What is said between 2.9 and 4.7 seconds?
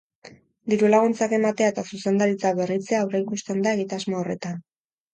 aurreikusten da egitasmo horretan.